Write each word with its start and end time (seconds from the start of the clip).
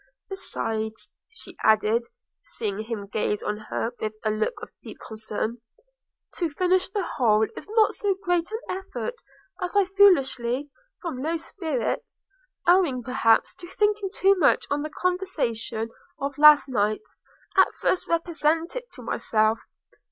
Besides,' 0.31 1.11
added 1.61 2.05
she, 2.07 2.55
seeing 2.55 2.79
him 2.85 3.05
gaze 3.05 3.43
on 3.43 3.57
her 3.69 3.91
with 3.99 4.13
a 4.23 4.31
look 4.31 4.59
of 4.63 4.71
deep 4.81 4.97
concern, 4.99 5.61
'to 6.33 6.49
finish 6.49 6.89
the 6.89 7.03
whole 7.05 7.45
is 7.55 7.69
not 7.69 7.93
so 7.93 8.15
great 8.15 8.49
an 8.49 8.61
effort 8.77 9.21
as 9.61 9.75
I 9.75 9.85
foolishly, 9.85 10.71
from 11.01 11.21
low 11.21 11.37
spirits, 11.37 12.17
owing 12.65 13.03
perhaps 13.03 13.53
to 13.53 13.67
thinking 13.67 14.09
too 14.11 14.33
much 14.39 14.65
on 14.71 14.81
the 14.81 14.89
conversation 14.89 15.91
of 16.19 16.35
last 16.39 16.67
night, 16.67 17.03
at 17.55 17.71
first 17.75 18.07
represented 18.07 18.77
it 18.77 18.91
to 18.93 19.03
myself. 19.03 19.59